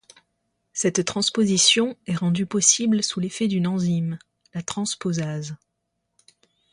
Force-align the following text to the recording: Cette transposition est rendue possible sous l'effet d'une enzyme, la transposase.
Cette 0.73 1.05
transposition 1.05 1.95
est 2.07 2.15
rendue 2.15 2.47
possible 2.47 3.03
sous 3.03 3.19
l'effet 3.19 3.47
d'une 3.47 3.67
enzyme, 3.67 4.17
la 4.55 4.63
transposase. 4.63 5.55